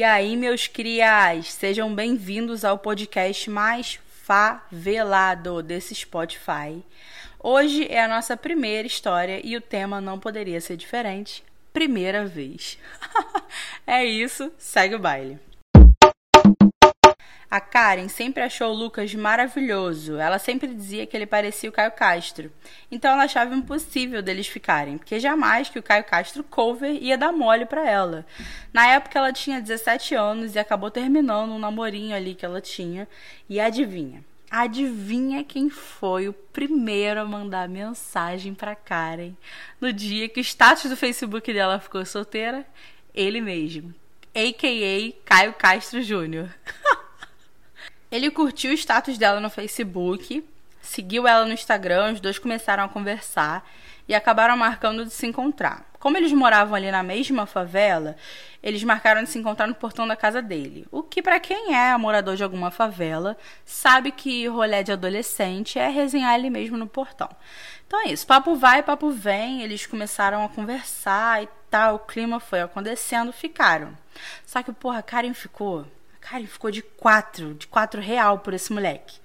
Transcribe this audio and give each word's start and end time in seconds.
E 0.00 0.02
aí, 0.02 0.34
meus 0.34 0.66
crias, 0.66 1.52
sejam 1.52 1.94
bem-vindos 1.94 2.64
ao 2.64 2.78
podcast 2.78 3.50
mais 3.50 4.00
favelado 4.22 5.62
desse 5.62 5.94
Spotify. 5.94 6.82
Hoje 7.38 7.86
é 7.86 8.02
a 8.02 8.08
nossa 8.08 8.34
primeira 8.34 8.88
história 8.88 9.42
e 9.44 9.54
o 9.58 9.60
tema 9.60 10.00
não 10.00 10.18
poderia 10.18 10.58
ser 10.58 10.78
diferente. 10.78 11.44
Primeira 11.70 12.24
vez. 12.24 12.78
é 13.86 14.02
isso, 14.02 14.50
segue 14.56 14.94
o 14.94 14.98
baile. 14.98 15.38
A 17.50 17.60
Karen 17.60 18.06
sempre 18.06 18.44
achou 18.44 18.70
o 18.70 18.76
Lucas 18.76 19.12
maravilhoso. 19.12 20.16
Ela 20.16 20.38
sempre 20.38 20.72
dizia 20.72 21.04
que 21.04 21.16
ele 21.16 21.26
parecia 21.26 21.68
o 21.68 21.72
Caio 21.72 21.90
Castro. 21.90 22.52
Então 22.92 23.10
ela 23.10 23.24
achava 23.24 23.56
impossível 23.56 24.22
deles 24.22 24.46
ficarem, 24.46 24.96
porque 24.96 25.18
jamais 25.18 25.68
que 25.68 25.76
o 25.76 25.82
Caio 25.82 26.04
Castro 26.04 26.44
cover 26.44 26.92
ia 27.02 27.18
dar 27.18 27.32
mole 27.32 27.66
para 27.66 27.84
ela. 27.84 28.24
Na 28.72 28.86
época 28.86 29.18
ela 29.18 29.32
tinha 29.32 29.60
17 29.60 30.14
anos 30.14 30.54
e 30.54 30.60
acabou 30.60 30.92
terminando 30.92 31.50
um 31.50 31.58
namorinho 31.58 32.14
ali 32.14 32.36
que 32.36 32.44
ela 32.44 32.60
tinha. 32.60 33.08
E 33.48 33.58
adivinha? 33.58 34.24
Adivinha 34.48 35.42
quem 35.42 35.68
foi 35.68 36.28
o 36.28 36.32
primeiro 36.32 37.20
a 37.20 37.24
mandar 37.24 37.68
mensagem 37.68 38.54
para 38.54 38.76
Karen 38.76 39.32
no 39.80 39.92
dia 39.92 40.28
que 40.28 40.38
o 40.38 40.44
status 40.44 40.88
do 40.88 40.96
Facebook 40.96 41.52
dela 41.52 41.80
ficou 41.80 42.04
solteira? 42.06 42.64
Ele 43.12 43.40
mesmo, 43.40 43.92
a.k.a. 44.32 45.12
Caio 45.24 45.52
Castro 45.54 46.00
Júnior. 46.00 46.48
Ele 48.10 48.30
curtiu 48.30 48.72
o 48.72 48.74
status 48.74 49.16
dela 49.16 49.38
no 49.38 49.48
Facebook, 49.48 50.44
seguiu 50.82 51.28
ela 51.28 51.44
no 51.44 51.52
Instagram, 51.52 52.14
os 52.14 52.20
dois 52.20 52.38
começaram 52.38 52.82
a 52.82 52.88
conversar 52.88 53.64
e 54.08 54.14
acabaram 54.14 54.56
marcando 54.56 55.04
de 55.04 55.12
se 55.12 55.26
encontrar. 55.26 55.88
Como 56.00 56.16
eles 56.16 56.32
moravam 56.32 56.74
ali 56.74 56.90
na 56.90 57.02
mesma 57.02 57.46
favela, 57.46 58.16
eles 58.60 58.82
marcaram 58.82 59.22
de 59.22 59.30
se 59.30 59.38
encontrar 59.38 59.68
no 59.68 59.74
portão 59.74 60.08
da 60.08 60.16
casa 60.16 60.42
dele. 60.42 60.88
O 60.90 61.04
que, 61.04 61.22
para 61.22 61.38
quem 61.38 61.76
é 61.76 61.96
morador 61.96 62.34
de 62.34 62.42
alguma 62.42 62.72
favela, 62.72 63.36
sabe 63.64 64.10
que 64.10 64.48
rolê 64.48 64.82
de 64.82 64.90
adolescente 64.90 65.78
é 65.78 65.88
resenhar 65.88 66.32
ali 66.32 66.50
mesmo 66.50 66.76
no 66.76 66.88
portão. 66.88 67.28
Então 67.86 68.00
é 68.00 68.12
isso, 68.12 68.26
papo 68.26 68.56
vai, 68.56 68.82
papo 68.82 69.10
vem, 69.10 69.62
eles 69.62 69.86
começaram 69.86 70.44
a 70.44 70.48
conversar 70.48 71.44
e 71.44 71.48
tal, 71.70 71.96
o 71.96 71.98
clima 72.00 72.40
foi 72.40 72.62
acontecendo, 72.62 73.32
ficaram. 73.32 73.96
Só 74.44 74.62
que, 74.62 74.72
porra, 74.72 75.02
Karen 75.02 75.34
ficou 75.34 75.86
Cara, 76.20 76.38
ele 76.38 76.46
ficou 76.46 76.70
de 76.70 76.82
quatro, 76.82 77.54
de 77.54 77.66
quatro 77.66 78.00
real 78.00 78.38
por 78.38 78.52
esse 78.52 78.72
moleque. 78.72 79.18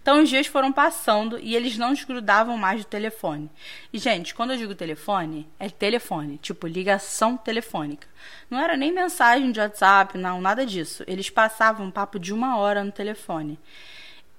Então 0.00 0.22
os 0.22 0.28
dias 0.28 0.46
foram 0.46 0.72
passando 0.72 1.38
e 1.38 1.56
eles 1.56 1.78
não 1.78 1.94
desgrudavam 1.94 2.56
mais 2.56 2.84
do 2.84 2.86
telefone. 2.86 3.50
E, 3.92 3.98
gente, 3.98 4.34
quando 4.34 4.52
eu 4.52 4.56
digo 4.58 4.74
telefone, 4.74 5.48
é 5.58 5.68
telefone, 5.70 6.38
tipo 6.38 6.66
ligação 6.66 7.36
telefônica. 7.36 8.06
Não 8.50 8.58
era 8.58 8.76
nem 8.76 8.92
mensagem 8.92 9.50
de 9.50 9.60
WhatsApp, 9.60 10.18
não, 10.18 10.40
nada 10.40 10.66
disso. 10.66 11.04
Eles 11.06 11.30
passavam 11.30 11.86
um 11.86 11.90
papo 11.90 12.18
de 12.18 12.32
uma 12.32 12.58
hora 12.58 12.84
no 12.84 12.92
telefone. 12.92 13.58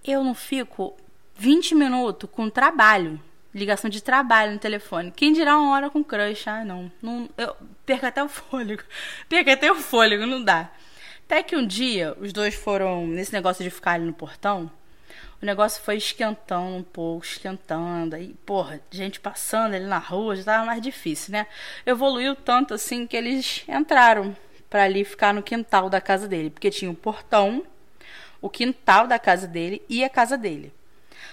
Eu 0.04 0.24
não 0.24 0.36
fico 0.36 0.96
20 1.36 1.76
minutos 1.76 2.30
com 2.32 2.50
trabalho, 2.50 3.20
ligação 3.54 3.90
de 3.90 4.02
trabalho 4.02 4.54
no 4.54 4.60
telefone. 4.60 5.12
Quem 5.12 5.34
dirá 5.34 5.58
uma 5.58 5.74
hora 5.74 5.90
com 5.90 6.04
crush? 6.04 6.48
Ah, 6.48 6.66
não. 6.66 6.92
não 7.02 7.30
eu 7.38 7.56
perco 7.86 8.06
até 8.06 8.24
o 8.24 8.30
fôlego. 8.30 8.84
Perco 9.30 9.50
até 9.50 9.72
o 9.72 9.76
fôlego, 9.76 10.26
não 10.26 10.44
dá. 10.44 10.70
Até 11.26 11.42
que 11.42 11.56
um 11.56 11.66
dia 11.66 12.16
os 12.20 12.34
dois 12.34 12.54
foram 12.54 13.08
nesse 13.08 13.34
negócio 13.34 13.64
de 13.64 13.70
ficar 13.70 13.94
ali 13.94 14.06
no 14.06 14.14
portão. 14.14 14.70
O 15.42 15.46
negócio 15.46 15.82
foi 15.84 15.98
esquentando 15.98 16.78
um 16.78 16.84
pouco, 16.84 17.26
esquentando. 17.26 18.16
Aí, 18.16 18.34
porra, 18.46 18.80
gente 18.90 19.20
passando 19.20 19.76
ali 19.76 19.86
na 19.86 19.98
rua 19.98 20.36
já 20.36 20.44
tava 20.44 20.66
mais 20.66 20.82
difícil, 20.82 21.34
né? 21.34 21.48
Evoluiu 21.86 22.36
tanto 22.36 22.74
assim 22.74 23.06
que 23.06 23.18
eles 23.18 23.66
entraram 23.68 24.36
para 24.70 24.84
ali 24.84 25.04
ficar 25.04 25.34
no 25.34 25.44
quintal 25.44 25.90
da 25.90 26.00
casa 26.00 26.28
dele, 26.28 26.50
porque 26.50 26.72
tinha 26.72 26.90
o 26.90 26.96
portão, 26.96 27.64
o 28.42 28.50
quintal 28.50 29.06
da 29.06 29.20
casa 29.20 29.48
dele 29.48 29.82
e 29.90 30.04
a 30.04 30.10
casa 30.10 30.38
dele. 30.38 30.74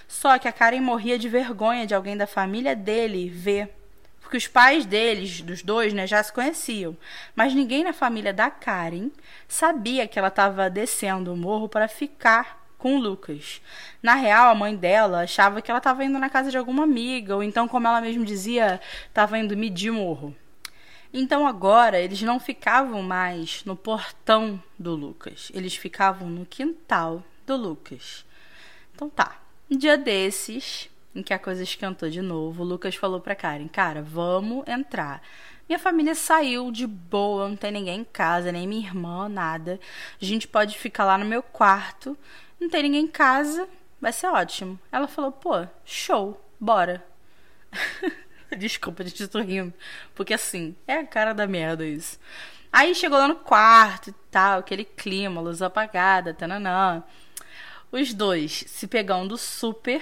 Só 0.07 0.37
que 0.37 0.47
a 0.47 0.51
Karen 0.51 0.81
morria 0.81 1.17
de 1.17 1.29
vergonha 1.29 1.87
de 1.87 1.95
alguém 1.95 2.17
da 2.17 2.27
família 2.27 2.75
dele 2.75 3.29
ver 3.29 3.73
porque 4.21 4.37
os 4.37 4.47
pais 4.47 4.85
deles, 4.85 5.41
dos 5.41 5.61
dois, 5.61 5.91
né, 5.93 6.07
já 6.07 6.23
se 6.23 6.31
conheciam. 6.31 6.95
Mas 7.35 7.53
ninguém 7.53 7.83
na 7.83 7.91
família 7.91 8.31
da 8.33 8.49
Karen 8.49 9.09
sabia 9.47 10.07
que 10.07 10.17
ela 10.17 10.29
estava 10.29 10.69
descendo 10.69 11.33
o 11.33 11.37
morro 11.37 11.67
para 11.67 11.87
ficar 11.87 12.61
com 12.77 12.95
o 12.95 12.99
Lucas. 12.99 13.61
Na 14.01 14.15
real, 14.15 14.49
a 14.49 14.55
mãe 14.55 14.75
dela 14.75 15.23
achava 15.23 15.61
que 15.61 15.69
ela 15.69 15.79
estava 15.79 16.03
indo 16.03 16.17
na 16.17 16.29
casa 16.29 16.49
de 16.49 16.57
alguma 16.57 16.83
amiga, 16.83 17.35
ou 17.35 17.43
então, 17.43 17.67
como 17.67 17.87
ela 17.87 18.01
mesma 18.01 18.25
dizia, 18.25 18.79
estava 19.07 19.37
indo 19.37 19.57
medir 19.57 19.91
morro. 19.91 20.35
Então 21.13 21.45
agora 21.45 21.99
eles 21.99 22.21
não 22.21 22.39
ficavam 22.39 23.03
mais 23.03 23.65
no 23.65 23.75
portão 23.75 24.61
do 24.79 24.95
Lucas, 24.95 25.51
eles 25.53 25.75
ficavam 25.75 26.29
no 26.29 26.45
quintal 26.45 27.21
do 27.45 27.55
Lucas. 27.57 28.25
Então 28.95 29.09
tá. 29.09 29.41
Um 29.69 29.77
dia 29.77 29.97
desses, 29.97 30.89
em 31.13 31.21
que 31.21 31.33
a 31.33 31.39
coisa 31.39 31.63
esquentou 31.63 32.09
de 32.09 32.21
novo, 32.21 32.63
o 32.63 32.65
Lucas 32.65 32.95
falou 32.95 33.19
pra 33.19 33.35
Karen: 33.35 33.67
Cara, 33.67 34.01
vamos 34.01 34.67
entrar. 34.67 35.21
Minha 35.67 35.79
família 35.79 36.15
saiu 36.15 36.71
de 36.71 36.85
boa, 36.85 37.47
não 37.47 37.55
tem 37.55 37.71
ninguém 37.71 38.01
em 38.01 38.03
casa, 38.03 38.51
nem 38.51 38.67
minha 38.67 38.87
irmã, 38.87 39.29
nada. 39.29 39.79
A 40.21 40.25
gente 40.25 40.47
pode 40.47 40.77
ficar 40.77 41.05
lá 41.05 41.17
no 41.17 41.25
meu 41.25 41.41
quarto, 41.41 42.17
não 42.59 42.69
tem 42.69 42.83
ninguém 42.83 43.05
em 43.05 43.07
casa, 43.07 43.67
vai 43.99 44.11
ser 44.11 44.27
ótimo. 44.27 44.79
Ela 44.91 45.07
falou: 45.07 45.31
Pô, 45.31 45.67
show, 45.85 46.41
bora. 46.59 47.03
Desculpa, 48.57 49.03
gente 49.03 49.27
tô 49.27 49.39
rindo, 49.39 49.73
porque 50.13 50.33
assim, 50.33 50.75
é 50.85 50.95
a 50.95 51.07
cara 51.07 51.33
da 51.33 51.47
merda 51.47 51.85
isso. 51.85 52.19
Aí 52.71 52.93
chegou 52.95 53.17
lá 53.17 53.27
no 53.27 53.35
quarto 53.35 54.09
e 54.09 54.13
tal, 54.29 54.59
aquele 54.59 54.85
clima, 54.85 55.41
luz 55.41 55.61
apagada, 55.61 56.33
tananã. 56.33 57.03
Os 57.91 58.13
dois 58.13 58.63
se 58.67 58.87
pegando 58.87 59.37
super 59.37 60.01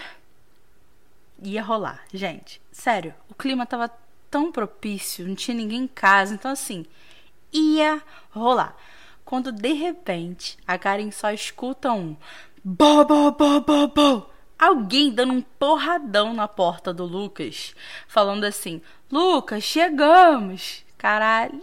ia 1.43 1.61
rolar. 1.61 2.03
Gente, 2.13 2.61
sério, 2.71 3.13
o 3.29 3.33
clima 3.33 3.65
tava 3.65 3.91
tão 4.29 4.51
propício, 4.51 5.27
não 5.27 5.35
tinha 5.35 5.55
ninguém 5.55 5.83
em 5.83 5.87
casa, 5.87 6.33
então 6.33 6.51
assim, 6.51 6.85
ia 7.51 8.01
rolar. 8.31 8.75
Quando 9.25 9.51
de 9.51 9.73
repente 9.73 10.57
a 10.65 10.77
Karen 10.77 11.11
só 11.11 11.31
escuta 11.31 11.91
um 11.91 12.15
bo 12.63 13.05
bo 13.05 13.31
bo 13.31 13.61
bo 13.61 13.87
bo, 13.87 14.29
alguém 14.57 15.11
dando 15.11 15.33
um 15.33 15.41
porradão 15.41 16.33
na 16.33 16.47
porta 16.47 16.93
do 16.93 17.05
Lucas, 17.05 17.75
falando 18.07 18.43
assim: 18.43 18.81
"Lucas, 19.11 19.63
chegamos". 19.63 20.83
Caralho. 20.97 21.61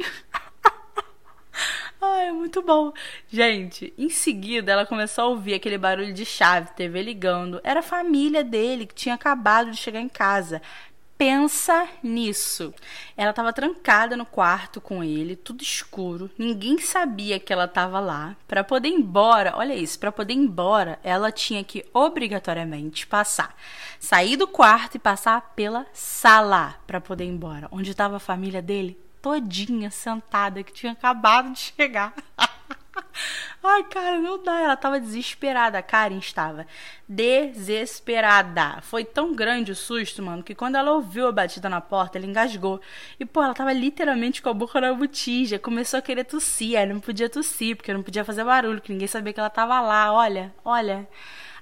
Ai, 2.00 2.30
muito 2.32 2.60
bom. 2.62 2.92
Gente, 3.28 3.92
em 3.96 4.08
seguida 4.10 4.72
ela 4.72 4.86
começou 4.86 5.24
a 5.24 5.28
ouvir 5.28 5.54
aquele 5.54 5.78
barulho 5.78 6.12
de 6.12 6.24
chave, 6.24 6.74
TV 6.74 7.02
ligando. 7.02 7.60
Era 7.64 7.80
a 7.80 7.82
família 7.82 8.44
dele 8.44 8.86
que 8.86 8.94
tinha 8.94 9.14
acabado 9.14 9.70
de 9.70 9.76
chegar 9.76 10.00
em 10.00 10.08
casa. 10.08 10.60
Pensa 11.16 11.88
nisso. 12.02 12.74
Ela 13.16 13.30
estava 13.30 13.50
trancada 13.50 14.14
no 14.18 14.26
quarto 14.26 14.82
com 14.82 15.02
ele, 15.02 15.34
tudo 15.34 15.62
escuro. 15.62 16.30
Ninguém 16.36 16.78
sabia 16.78 17.40
que 17.40 17.50
ela 17.50 17.64
estava 17.64 17.98
lá. 17.98 18.36
Para 18.46 18.62
poder 18.62 18.90
ir 18.90 18.94
embora, 18.94 19.54
olha 19.56 19.74
isso, 19.74 19.98
para 19.98 20.12
poder 20.12 20.34
ir 20.34 20.36
embora, 20.36 20.98
ela 21.02 21.32
tinha 21.32 21.64
que 21.64 21.86
obrigatoriamente 21.94 23.06
passar, 23.06 23.56
sair 23.98 24.36
do 24.36 24.46
quarto 24.46 24.96
e 24.96 24.98
passar 24.98 25.54
pela 25.56 25.86
sala 25.94 26.76
para 26.86 27.00
poder 27.00 27.24
ir 27.24 27.28
embora, 27.28 27.66
onde 27.72 27.92
estava 27.92 28.16
a 28.16 28.20
família 28.20 28.60
dele 28.60 29.05
todinha 29.22 29.90
sentada 29.90 30.62
que 30.62 30.72
tinha 30.72 30.92
acabado 30.92 31.52
de 31.52 31.58
chegar. 31.58 32.14
Ai, 33.62 33.84
cara, 33.84 34.18
não 34.18 34.42
dá. 34.42 34.60
Ela 34.60 34.76
tava 34.76 35.00
desesperada. 35.00 35.78
A 35.78 35.82
Karen 35.82 36.18
estava 36.18 36.66
desesperada. 37.08 38.80
Foi 38.82 39.04
tão 39.04 39.34
grande 39.34 39.72
o 39.72 39.76
susto, 39.76 40.22
mano, 40.22 40.42
que 40.42 40.54
quando 40.54 40.76
ela 40.76 40.92
ouviu 40.92 41.26
a 41.26 41.32
batida 41.32 41.68
na 41.68 41.80
porta, 41.80 42.18
ela 42.18 42.26
engasgou. 42.26 42.80
E, 43.18 43.24
pô, 43.24 43.42
ela 43.42 43.54
tava 43.54 43.72
literalmente 43.72 44.40
com 44.40 44.48
a 44.48 44.54
boca 44.54 44.80
na 44.80 44.92
botija. 44.94 45.58
Começou 45.58 45.98
a 45.98 46.02
querer 46.02 46.24
tossir. 46.24 46.76
Ela 46.76 46.92
não 46.92 47.00
podia 47.00 47.28
tossir, 47.28 47.76
porque 47.76 47.92
não 47.92 48.02
podia 48.02 48.24
fazer 48.24 48.44
barulho, 48.44 48.80
que 48.80 48.92
ninguém 48.92 49.08
sabia 49.08 49.32
que 49.32 49.40
ela 49.40 49.50
tava 49.50 49.80
lá. 49.80 50.12
Olha, 50.12 50.54
olha. 50.64 51.08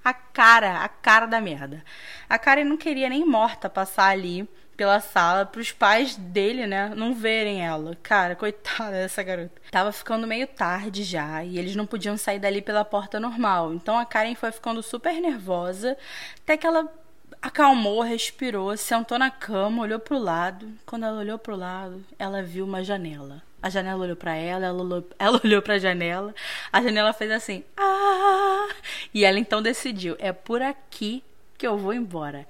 A 0.04 0.12
cara, 0.12 0.84
a 0.84 0.88
cara 0.88 1.24
da 1.24 1.40
merda. 1.40 1.82
A 2.28 2.38
Karen 2.38 2.64
não 2.64 2.76
queria 2.76 3.08
nem 3.08 3.24
morta 3.24 3.70
passar 3.70 4.08
ali 4.10 4.46
pela 4.76 5.00
sala 5.00 5.46
para 5.46 5.60
os 5.60 5.72
pais 5.72 6.16
dele, 6.16 6.66
né, 6.66 6.92
não 6.94 7.14
verem 7.14 7.64
ela. 7.64 7.96
Cara, 8.02 8.34
coitada 8.34 8.92
dessa 8.92 9.22
garota. 9.22 9.60
Tava 9.70 9.92
ficando 9.92 10.26
meio 10.26 10.46
tarde 10.46 11.02
já 11.04 11.44
e 11.44 11.58
eles 11.58 11.76
não 11.76 11.86
podiam 11.86 12.16
sair 12.16 12.38
dali 12.38 12.60
pela 12.60 12.84
porta 12.84 13.18
normal. 13.18 13.72
Então 13.74 13.98
a 13.98 14.04
Karen 14.04 14.34
foi 14.34 14.52
ficando 14.52 14.82
super 14.82 15.20
nervosa, 15.20 15.96
até 16.42 16.56
que 16.56 16.66
ela 16.66 16.92
acalmou, 17.40 18.00
respirou, 18.00 18.76
sentou 18.76 19.18
na 19.18 19.30
cama, 19.30 19.82
olhou 19.82 19.98
pro 19.98 20.18
lado. 20.18 20.72
Quando 20.86 21.04
ela 21.04 21.20
olhou 21.20 21.38
pro 21.38 21.56
lado, 21.56 22.04
ela 22.18 22.42
viu 22.42 22.64
uma 22.64 22.82
janela. 22.82 23.42
A 23.62 23.70
janela 23.70 24.02
olhou 24.02 24.16
para 24.16 24.34
ela, 24.34 24.66
ela 24.66 24.82
olhou, 24.82 25.08
ela 25.18 25.40
olhou 25.42 25.62
para 25.62 25.74
a 25.74 25.78
janela. 25.78 26.34
A 26.72 26.82
janela 26.82 27.12
fez 27.12 27.30
assim: 27.30 27.64
"Ah!" 27.76 28.68
E 29.12 29.24
ela 29.24 29.38
então 29.38 29.62
decidiu: 29.62 30.16
"É 30.18 30.32
por 30.32 30.60
aqui 30.62 31.22
que 31.56 31.66
eu 31.66 31.78
vou 31.78 31.92
embora." 31.92 32.46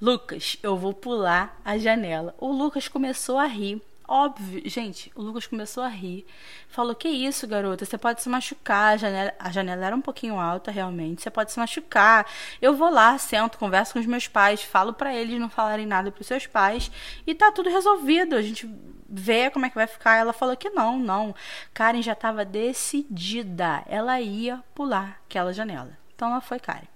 Lucas, 0.00 0.58
eu 0.62 0.76
vou 0.76 0.92
pular 0.92 1.58
a 1.64 1.78
janela. 1.78 2.34
O 2.38 2.50
Lucas 2.50 2.88
começou 2.88 3.38
a 3.38 3.46
rir. 3.46 3.80
Óbvio, 4.06 4.60
gente, 4.68 5.10
o 5.14 5.22
Lucas 5.22 5.46
começou 5.46 5.82
a 5.82 5.88
rir. 5.88 6.26
Falou: 6.68 6.94
Que 6.94 7.08
isso, 7.08 7.46
garota? 7.46 7.86
Você 7.86 7.96
pode 7.96 8.22
se 8.22 8.28
machucar. 8.28 8.94
A 8.94 8.96
janela, 8.98 9.34
a 9.38 9.50
janela 9.50 9.86
era 9.86 9.96
um 9.96 10.00
pouquinho 10.00 10.38
alta, 10.38 10.70
realmente. 10.70 11.22
Você 11.22 11.30
pode 11.30 11.52
se 11.52 11.58
machucar. 11.58 12.26
Eu 12.60 12.74
vou 12.74 12.90
lá, 12.90 13.16
sento, 13.16 13.56
converso 13.56 13.94
com 13.94 13.98
os 14.00 14.06
meus 14.06 14.28
pais, 14.28 14.62
falo 14.62 14.92
para 14.92 15.14
eles 15.14 15.40
não 15.40 15.48
falarem 15.48 15.86
nada 15.86 16.12
pros 16.12 16.26
seus 16.26 16.46
pais. 16.46 16.90
E 17.26 17.34
tá 17.34 17.50
tudo 17.50 17.70
resolvido. 17.70 18.36
A 18.36 18.42
gente 18.42 18.68
vê 19.08 19.48
como 19.50 19.64
é 19.64 19.70
que 19.70 19.74
vai 19.74 19.86
ficar. 19.86 20.16
Ela 20.16 20.34
falou 20.34 20.56
que 20.56 20.68
não, 20.68 20.98
não. 20.98 21.34
Karen 21.72 22.02
já 22.02 22.12
estava 22.12 22.44
decidida. 22.44 23.84
Ela 23.86 24.20
ia 24.20 24.62
pular 24.74 25.20
aquela 25.24 25.52
janela. 25.52 25.96
Então 26.14 26.28
ela 26.28 26.42
foi, 26.42 26.58
Karen. 26.58 26.88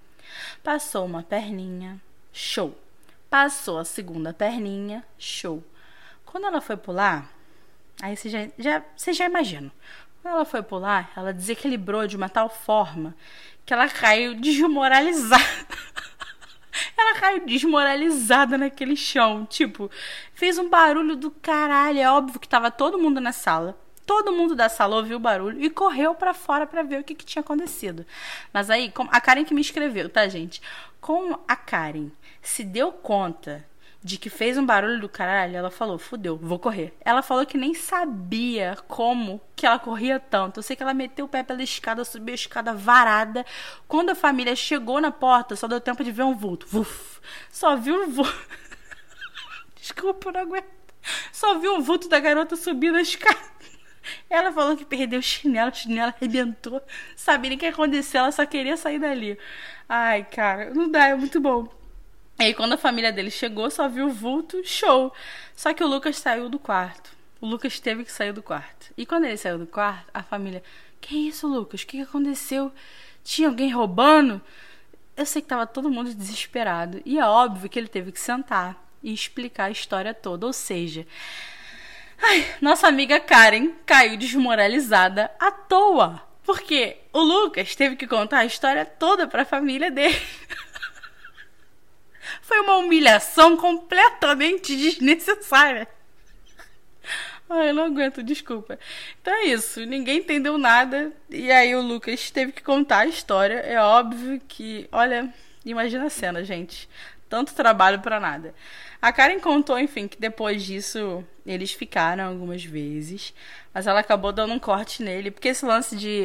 Passou 0.63 1.07
uma 1.07 1.23
perninha, 1.23 1.99
show. 2.33 2.77
Passou 3.31 3.79
a 3.79 3.85
segunda 3.85 4.33
perninha, 4.33 5.05
show. 5.19 5.63
Quando 6.25 6.47
ela 6.47 6.63
foi 6.63 6.79
pular, 6.79 7.31
aí 8.01 8.17
você 8.17 8.31
já, 8.31 8.49
já, 8.59 8.83
você 8.97 9.13
já 9.13 9.27
imagina. 9.27 9.71
Quando 10.23 10.35
ela 10.35 10.45
foi 10.47 10.63
pular, 10.63 11.13
ela 11.15 11.33
desequilibrou 11.33 12.07
de 12.07 12.17
uma 12.17 12.31
tal 12.31 12.49
forma 12.49 13.15
que 13.67 13.75
ela 13.75 13.87
caiu 13.87 14.35
desmoralizada. 14.35 15.45
ela 16.97 17.21
caiu 17.21 17.45
desmoralizada 17.45 18.57
naquele 18.57 18.97
chão. 18.97 19.45
Tipo, 19.45 19.91
fez 20.33 20.57
um 20.59 20.71
barulho 20.71 21.15
do 21.15 21.31
caralho. 21.31 21.99
É 21.99 22.11
óbvio 22.11 22.41
que 22.41 22.49
tava 22.49 22.71
todo 22.71 22.99
mundo 22.99 23.21
na 23.21 23.33
sala. 23.33 23.79
Todo 24.07 24.33
mundo 24.33 24.55
da 24.55 24.71
sala 24.71 24.97
ouviu 24.97 25.19
o 25.19 25.21
barulho 25.21 25.63
e 25.63 25.69
correu 25.69 26.15
para 26.15 26.33
fora 26.33 26.67
para 26.67 26.83
ver 26.83 27.01
o 27.01 27.05
que, 27.05 27.15
que 27.15 27.27
tinha 27.27 27.43
acontecido. 27.43 28.07
Mas 28.55 28.71
aí, 28.71 28.91
a 29.11 29.21
Karen 29.21 29.45
que 29.45 29.53
me 29.53 29.61
escreveu, 29.61 30.09
tá, 30.09 30.27
gente? 30.29 30.63
Como 30.99 31.39
a 31.47 31.55
Karen 31.55 32.11
se 32.49 32.65
deu 32.65 32.91
conta 32.91 33.65
de 34.03 34.17
que 34.17 34.31
fez 34.31 34.57
um 34.57 34.65
barulho 34.65 35.01
do 35.01 35.09
caralho, 35.09 35.57
ela 35.57 35.71
falou: 35.71 35.99
fudeu, 35.99 36.37
vou 36.37 36.59
correr. 36.59 36.95
Ela 37.05 37.23
falou 37.23 37.45
que 37.45 37.59
nem 37.59 37.75
sabia 37.75 38.77
como 38.89 39.41
que 39.55 39.67
ela 39.67 39.79
corria 39.79 40.19
tanto. 40.19 40.59
Eu 40.59 40.63
sei 40.63 40.77
que 40.77 40.83
ela 40.83 40.95
meteu 40.95 41.27
o 41.27 41.29
pé 41.29 41.43
pela 41.43 41.63
escada, 41.63 42.05
subiu 42.05 42.33
a 42.33 42.35
escada 42.35 42.73
varada. 42.73 43.45
Quando 43.87 44.11
a 44.11 44.15
família 44.15 44.57
chegou 44.57 45.01
na 45.01 45.11
porta, 45.11 45.57
só 45.57 45.67
deu 45.67 45.81
tempo 45.81 46.03
de 46.03 46.13
ver 46.13 46.23
um 46.23 46.35
vulto. 46.35 46.67
Só 47.51 47.77
viu 47.77 48.05
um 48.05 48.11
vulto. 48.11 48.49
Desculpa, 49.77 50.33
não 50.33 50.41
aguento. 50.41 50.67
Só 51.33 51.59
viu 51.59 51.75
um 51.75 51.81
vulto 51.81 52.09
da 52.09 52.19
garota 52.19 52.57
subindo 52.57 52.97
a 52.97 53.03
escada. 53.03 53.39
Ela 54.31 54.53
falou 54.53 54.77
que 54.77 54.87
perdeu 54.87 55.19
o 55.21 55.23
chinelo, 55.23 55.71
o 55.71 55.75
chinelo 55.75 56.15
arrebentou. 56.17 56.81
Sabia 57.15 57.51
nem 57.51 57.59
o 57.59 57.61
que 57.61 57.67
aconteceu, 57.67 58.21
ela 58.21 58.33
só 58.33 58.47
queria 58.47 58.77
sair 58.77 58.99
dali. 58.99 59.39
Ai, 59.89 60.25
cara, 60.25 60.73
não 60.73 60.91
dá, 60.91 61.09
é 61.09 61.15
muito 61.15 61.41
bom. 61.41 61.78
E 62.39 62.45
aí, 62.45 62.55
quando 62.55 62.75
a 62.75 62.79
família 62.79 63.13
dele 63.13 63.33
chegou, 63.33 63.69
só 63.69 63.89
viu 63.89 64.07
o 64.07 64.13
vulto, 64.13 64.63
show. 64.65 65.13
Só 65.57 65.75
que 65.75 65.83
o 65.83 65.89
Lucas 65.89 66.19
saiu 66.19 66.49
do 66.49 66.59
quarto. 66.59 67.11
O 67.41 67.47
Lucas 67.47 67.81
teve 67.81 68.05
que 68.05 68.13
sair 68.13 68.33
do 68.33 68.43
quarto. 68.43 68.93
E 68.97 69.05
quando 69.05 69.25
ele 69.25 69.37
saiu 69.37 69.59
do 69.59 69.67
quarto, 69.67 70.09
a 70.15 70.23
família: 70.23 70.63
Que 71.01 71.29
isso, 71.29 71.49
Lucas? 71.49 71.83
O 71.83 71.87
que 71.87 72.01
aconteceu? 72.01 72.73
Tinha 73.25 73.49
alguém 73.49 73.71
roubando? 73.71 74.41
Eu 75.17 75.27
sei 75.27 75.43
que 75.43 75.49
tava 75.49 75.67
todo 75.67 75.91
mundo 75.91 76.15
desesperado. 76.15 77.03
E 77.05 77.19
é 77.19 77.27
óbvio 77.27 77.69
que 77.69 77.77
ele 77.77 77.89
teve 77.89 78.13
que 78.13 78.21
sentar 78.21 78.77
e 79.03 79.13
explicar 79.13 79.65
a 79.65 79.71
história 79.71 80.15
toda. 80.15 80.47
Ou 80.47 80.53
seja, 80.53 81.05
ai, 82.23 82.47
nossa 82.61 82.87
amiga 82.87 83.19
Karen 83.19 83.73
caiu 83.85 84.17
desmoralizada 84.17 85.29
à 85.41 85.51
toa. 85.51 86.23
Porque 86.45 86.99
o 87.13 87.21
Lucas 87.21 87.75
teve 87.75 87.97
que 87.97 88.07
contar 88.07 88.39
a 88.39 88.47
história 88.47 88.85
toda 88.85 89.27
para 89.27 89.43
a 89.43 89.45
família 89.45 89.91
dele. 89.91 90.21
Foi 92.49 92.61
uma 92.61 92.79
humilhação 92.79 93.59
completamente 93.59 94.75
desnecessária. 94.75 95.87
Ai, 97.47 97.69
eu 97.69 97.75
não 97.75 97.85
aguento, 97.85 98.23
desculpa. 98.23 98.79
Então 99.21 99.35
é 99.35 99.45
isso, 99.49 99.85
ninguém 99.85 100.21
entendeu 100.21 100.57
nada. 100.57 101.13
E 101.29 101.53
aí 101.53 101.77
o 101.77 101.83
Lucas 101.83 102.31
teve 102.31 102.53
que 102.53 102.63
contar 102.63 103.01
a 103.01 103.07
história. 103.07 103.57
É 103.57 103.79
óbvio 103.79 104.41
que, 104.49 104.89
olha, 104.91 105.31
imagina 105.63 106.07
a 106.07 106.11
cena, 106.11 106.43
gente. 106.43 106.89
Tanto 107.29 107.55
trabalho 107.55 108.01
para 108.01 108.19
nada. 108.19 108.55
A 109.01 109.13
Karen 109.13 109.41
contou, 109.41 109.79
enfim, 109.79 110.09
que 110.09 110.19
depois 110.19 110.65
disso 110.65 111.23
eles 111.45 111.73
ficaram 111.73 112.25
algumas 112.29 112.65
vezes, 112.65 113.35
mas 113.75 113.87
ela 113.87 114.01
acabou 114.01 114.33
dando 114.33 114.55
um 114.55 114.59
corte 114.59 115.03
nele, 115.03 115.31
porque 115.31 115.49
esse 115.49 115.67
lance 115.67 115.95
de 115.95 116.25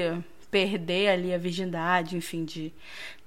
perder 0.50 1.10
ali 1.10 1.34
a 1.34 1.38
virgindade, 1.38 2.16
enfim, 2.16 2.46
de 2.46 2.74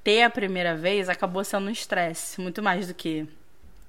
ter 0.07 0.23
a 0.23 0.31
primeira 0.31 0.77
vez 0.77 1.09
acabou 1.09 1.43
sendo 1.43 1.67
um 1.67 1.71
estresse, 1.71 2.41
muito 2.41 2.63
mais 2.63 2.87
do 2.87 2.95
que 2.95 3.27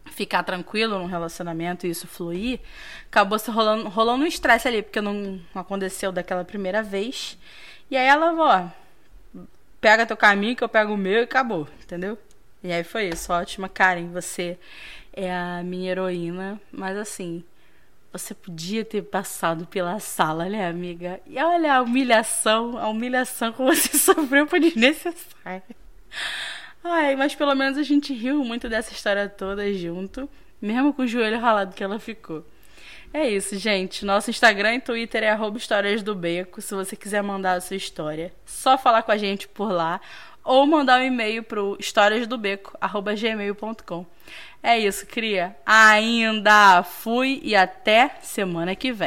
ficar 0.06 0.42
tranquilo 0.42 0.98
num 0.98 1.06
relacionamento 1.06 1.86
e 1.86 1.92
isso 1.92 2.08
fluir, 2.08 2.60
acabou 3.06 3.38
se 3.38 3.52
rolando, 3.52 3.88
rolando 3.88 4.24
um 4.24 4.28
estresse 4.28 4.68
ali, 4.68 4.82
porque 4.82 5.00
não 5.00 5.40
aconteceu 5.54 6.12
daquela 6.12 6.44
primeira 6.44 6.82
vez. 6.82 7.38
E 7.92 7.96
aí 7.96 8.08
ela, 8.08 8.34
ó, 8.34 9.44
pega 9.80 10.08
teu 10.08 10.18
caminho 10.18 10.56
que 10.56 10.64
eu 10.64 10.70
pego 10.70 10.96
o 10.96 10.98
meu 10.98 11.20
e 11.20 11.24
acabou, 11.24 11.68
entendeu? 11.84 12.18
E 12.64 12.74
aí 12.74 12.84
foi 12.84 13.10
isso, 13.10 13.32
ótima. 13.32 13.70
Karen, 13.70 14.08
você 14.08 14.58
é 15.14 15.32
a 15.32 15.62
minha 15.64 15.92
heroína, 15.92 16.60
mas 16.72 16.98
assim, 16.98 17.44
você 18.12 18.34
podia 18.34 18.84
ter 18.84 19.04
passado 19.04 19.68
pela 19.68 20.00
sala, 20.00 20.46
né, 20.46 20.68
amiga? 20.68 21.20
E 21.28 21.38
olha 21.38 21.76
a 21.76 21.82
humilhação, 21.84 22.76
a 22.76 22.88
humilhação 22.88 23.54
que 23.54 23.62
você 23.62 23.96
sofreu 24.00 24.48
foi 24.48 24.60
desnecessária. 24.60 25.62
Ai, 26.84 27.16
mas 27.16 27.36
pelo 27.36 27.56
menos 27.56 27.78
a 27.78 27.84
gente 27.84 28.14
riu 28.14 28.44
muito 28.44 28.70
dessa 28.70 28.94
história 28.94 29.28
toda 29.28 29.74
junto, 29.74 30.30
mesmo 30.62 30.94
com 30.94 31.02
o 31.02 31.08
joelho 31.08 31.40
ralado 31.40 31.76
que 31.76 31.84
ela 31.84 32.00
ficou. 32.00 32.46
É 33.14 33.30
isso, 33.30 33.58
gente. 33.58 34.06
Nosso 34.06 34.30
Instagram 34.30 34.76
e 34.76 34.82
Twitter 34.82 35.24
é 35.24 35.36
histórias 35.58 36.04
do 36.04 36.14
beco. 36.14 36.62
Se 36.62 36.76
você 36.76 36.96
quiser 36.96 37.24
mandar 37.24 37.54
a 37.54 37.62
sua 37.62 37.76
história, 37.76 38.32
só 38.46 38.78
falar 38.78 39.02
com 39.04 39.12
a 39.12 39.18
gente 39.18 39.48
por 39.48 39.72
lá 39.72 40.00
ou 40.44 40.66
mandar 40.66 41.02
um 41.02 41.04
e-mail 41.04 41.44
pro 41.44 41.78
historiasdobeco@gmail.com. 41.80 44.06
É 44.64 44.80
isso, 44.80 45.06
cria. 45.06 45.56
Ainda 45.66 46.84
fui 46.84 47.40
e 47.44 47.56
até 47.56 48.12
semana 48.22 48.76
que 48.76 48.92
vem. 48.92 49.06